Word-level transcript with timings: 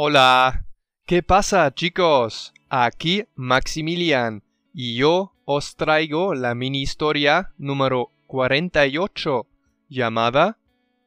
Hola, 0.00 0.64
¿qué 1.06 1.24
pasa 1.24 1.74
chicos? 1.74 2.54
Aquí 2.68 3.24
Maximilian 3.34 4.44
y 4.72 4.94
yo 4.94 5.32
os 5.44 5.74
traigo 5.74 6.36
la 6.36 6.54
mini 6.54 6.82
historia 6.82 7.52
número 7.58 8.12
48 8.28 9.44
llamada 9.88 10.56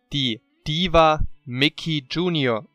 Diva 0.10 1.26
Mickey 1.46 2.06
Jr. 2.14 2.68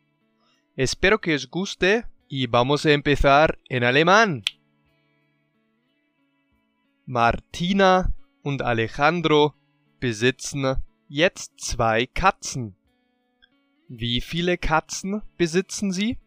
Espero 0.75 1.21
que 1.21 1.35
os 1.35 1.47
guste 1.51 2.07
y 2.27 2.47
vamos 2.47 2.87
a 2.87 2.93
empezar 2.93 3.59
en 3.69 3.83
alemán. 3.83 4.43
Martina 7.05 8.11
und 8.41 8.63
Alejandro 8.63 9.53
besitzen 9.99 10.81
jetzt 11.09 11.51
zwei 11.59 12.07
Katzen. 12.07 12.76
Wie 13.89 14.19
viele 14.19 14.57
Katzen 14.57 15.21
besitzen 15.37 15.93
Sie? 15.93 16.17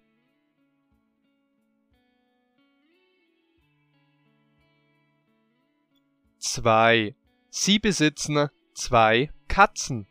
Zwei. 6.38 7.14
Sie 7.50 7.78
besitzen 7.78 8.48
zwei 8.72 9.30
Katzen. 9.46 10.06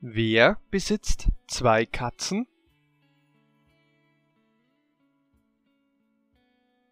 Wer 0.00 0.58
besitzt 0.72 1.28
zwei 1.46 1.86
Katzen? 1.86 2.48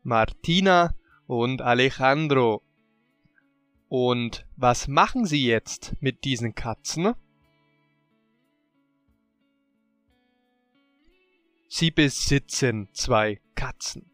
Martina 0.05 0.95
und 1.27 1.63
Alejandro. 1.63 2.63
Und 3.89 4.47
was 4.55 4.87
machen 4.87 5.27
Sie 5.27 5.45
jetzt 5.45 5.97
mit 6.01 6.23
diesen 6.23 6.55
Katzen? 6.55 7.15
Sie 11.73 11.93
besitzen 11.93 12.89
zwei 12.93 13.41
Katzen. 13.55 14.11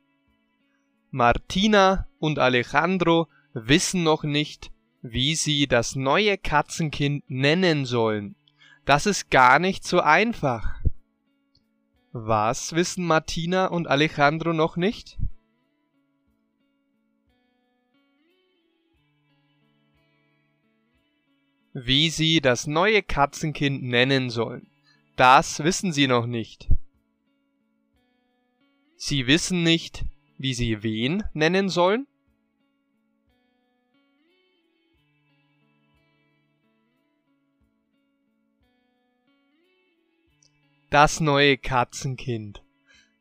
Martina 1.11 2.06
und 2.19 2.39
Alejandro 2.39 3.28
wissen 3.55 4.03
noch 4.03 4.25
nicht, 4.25 4.70
wie 5.00 5.34
sie 5.34 5.67
das 5.67 5.97
neue 5.97 6.36
Katzenkind 6.36 7.25
nennen 7.28 7.86
sollen. 7.86 8.36
Das 8.84 9.06
ist 9.06 9.30
gar 9.30 9.58
nicht 9.58 9.84
so 9.84 10.00
einfach. 10.00 10.83
Was 12.12 12.75
wissen 12.75 13.06
Martina 13.06 13.69
und 13.69 13.89
Alejandro 13.89 14.52
noch 14.52 14.77
nicht? 14.77 15.17
Wie 21.73 22.11
sie 22.11 22.42
das 22.42 22.67
neue 22.67 23.02
Katzenkind 23.02 23.83
nennen 23.83 24.28
sollen. 24.28 24.67
Das 25.17 25.64
wissen 25.64 25.95
sie 25.95 26.06
noch 26.06 26.27
nicht. 26.27 26.69
Sie 28.97 29.27
wissen 29.27 29.62
nicht, 29.62 30.05
wie 30.39 30.55
sie 30.55 30.83
wen 30.83 31.22
nennen 31.34 31.69
sollen? 31.69 32.06
Das 40.89 41.20
neue 41.20 41.58
Katzenkind. 41.58 42.62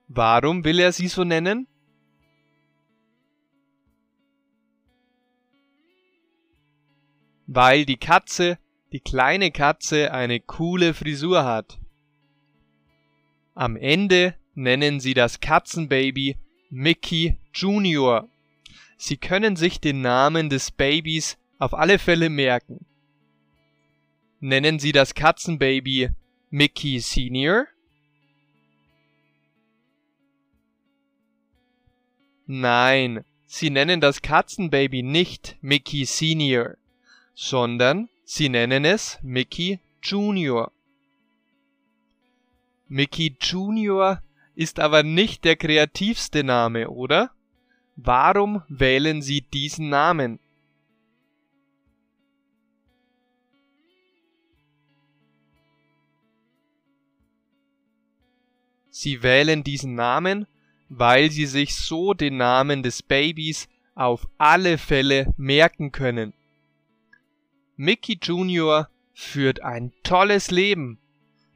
Warum 0.07 0.63
will 0.65 0.79
er 0.79 0.91
sie 0.91 1.07
so 1.07 1.23
nennen? 1.23 1.67
Weil 7.47 7.85
die 7.85 7.97
Katze, 7.97 8.57
die 8.95 9.01
kleine 9.01 9.51
Katze, 9.51 10.13
eine 10.13 10.39
coole 10.39 10.94
Frisur 10.94 11.44
hat. 11.44 11.79
Am 13.53 13.75
Ende 13.75 14.35
nennen 14.53 15.01
sie 15.01 15.13
das 15.13 15.41
Katzenbaby 15.41 16.38
Mickey 16.69 17.38
Junior. 17.53 18.29
Sie 18.95 19.17
können 19.17 19.57
sich 19.57 19.81
den 19.81 20.00
Namen 20.00 20.50
des 20.50 20.72
Babys 20.72 21.38
auf 21.59 21.73
alle 21.73 22.00
Fälle 22.00 22.29
merken. 22.29 22.85
Nennen 24.39 24.79
Sie 24.79 24.94
das 24.94 25.13
Katzenbaby 25.13 26.11
Mickey 26.50 27.01
Senior? 27.01 27.66
Nein, 32.45 33.25
Sie 33.45 33.69
nennen 33.69 34.00
das 34.00 34.22
Katzenbaby 34.22 35.03
nicht 35.03 35.57
Mickey 35.59 36.05
Senior, 36.05 36.78
sondern 37.34 38.07
Sie 38.27 38.49
nennen 38.49 38.85
es 38.85 39.19
Mickey 39.21 39.79
Junior. 40.01 40.71
Mickey 42.87 43.35
Junior 43.39 44.19
ist 44.55 44.79
aber 44.79 45.03
nicht 45.03 45.43
der 45.45 45.55
kreativste 45.55 46.43
Name, 46.43 46.89
oder? 46.89 47.29
Warum 47.95 48.63
wählen 48.67 49.21
Sie 49.21 49.41
diesen 49.41 49.89
Namen? 49.89 50.39
Sie 58.89 59.21
wählen 59.21 59.63
diesen 59.63 59.93
Namen, 59.93 60.47
weil 60.89 61.29
sie 61.29 61.45
sich 61.45 61.75
so 61.75 62.15
den 62.15 62.37
Namen 62.37 62.81
des 62.81 63.03
Babys 63.03 63.67
auf 63.93 64.27
alle 64.39 64.79
Fälle 64.79 65.31
merken 65.37 65.91
können. 65.91 66.33
Mickey 67.77 68.17
Junior 68.21 68.89
führt 69.13 69.61
ein 69.61 69.91
tolles 70.03 70.49
Leben. 70.51 70.99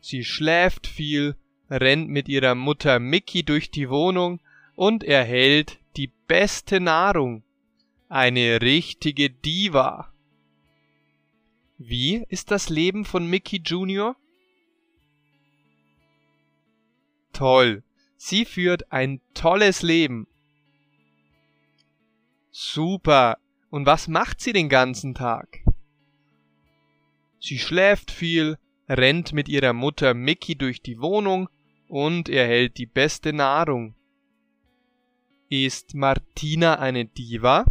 Sie 0.02 0.24
schläft 0.24 0.88
viel, 0.88 1.36
rennt 1.70 2.10
mit 2.10 2.28
ihrer 2.28 2.56
Mutter 2.56 3.00
Mickey 3.00 3.44
durch 3.44 3.72
die 3.72 3.90
Wohnung 3.90 4.42
und 4.76 5.04
erhält 5.04 5.80
die 5.96 6.12
beste 6.28 6.80
Nahrung. 6.80 7.44
Eine 8.10 8.62
richtige 8.62 9.30
Diva. 9.30 10.12
Wie 11.78 12.26
ist 12.28 12.52
das 12.52 12.70
Leben 12.70 13.06
von 13.06 13.26
Mickey 13.28 13.62
Junior? 13.64 14.18
Toll. 17.32 17.84
Sie 18.18 18.44
führt 18.44 18.92
ein 18.92 19.22
tolles 19.34 19.82
Leben. 19.82 20.28
Super. 22.52 23.38
Und 23.70 23.86
was 23.86 24.10
macht 24.10 24.42
sie 24.42 24.52
den 24.52 24.68
ganzen 24.68 25.16
Tag? 25.16 25.62
Sie 27.40 27.60
schläft 27.60 28.12
viel, 28.12 28.58
rennt 28.88 29.34
mit 29.34 29.48
ihrer 29.48 29.74
Mutter 29.74 30.14
Mickey 30.14 30.56
durch 30.56 30.82
die 30.82 31.00
Wohnung 31.00 31.50
und 31.88 32.30
erhält 32.30 32.78
die 32.78 32.86
beste 32.86 33.34
Nahrung. 33.34 33.96
Ist 35.50 35.96
Martina 35.96 36.80
eine 36.80 37.06
Diva? 37.06 37.66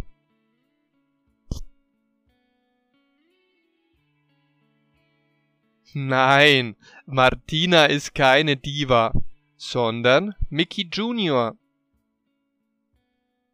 Nein, 5.93 6.75
Martina 7.05 7.85
ist 7.85 8.13
keine 8.13 8.57
Diva 8.57 9.13
sondern 9.59 10.35
Mickey 10.49 10.89
Junior. 10.91 11.57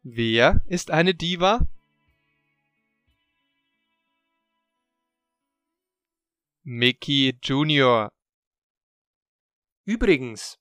Wer 0.04 0.62
ist 0.68 0.92
eine 0.92 1.14
Diva? 1.14 1.66
Mickey 6.68 7.38
Junior. 7.44 8.12
Übrigens, 9.84 10.58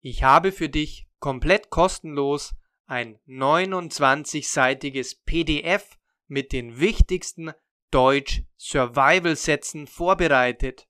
ich 0.00 0.22
habe 0.22 0.52
für 0.52 0.68
dich 0.68 1.08
komplett 1.18 1.70
kostenlos 1.70 2.54
ein 2.86 3.18
29-seitiges 3.26 5.24
PDF 5.24 5.98
mit 6.28 6.52
den 6.52 6.78
wichtigsten 6.78 7.50
Deutsch 7.90 8.44
Survival 8.56 9.34
Sätzen 9.34 9.88
vorbereitet. 9.88 10.86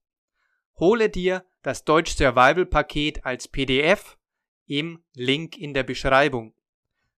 Hole 0.79 1.09
dir 1.09 1.47
das 1.63 1.87
Deutsch 1.87 2.15
Survival 2.15 2.67
Paket 2.67 3.25
als 3.25 3.49
PDF 3.49 4.19
im 4.67 5.03
Link 5.15 5.57
in 5.57 5.73
der 5.73 5.85
Beschreibung. 5.85 6.55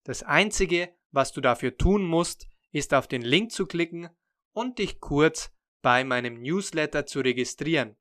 Das 0.05 0.23
einzige, 0.23 0.95
was 1.11 1.33
du 1.33 1.41
dafür 1.41 1.77
tun 1.77 2.05
musst, 2.05 2.47
ist 2.71 2.95
auf 2.95 3.09
den 3.09 3.23
Link 3.23 3.51
zu 3.51 3.67
klicken 3.67 4.11
und 4.53 4.79
dich 4.79 5.01
kurz 5.01 5.51
bei 5.83 6.05
meinem 6.05 6.41
Newsletter 6.41 7.05
zu 7.07 7.21
registrieren. 7.21 7.97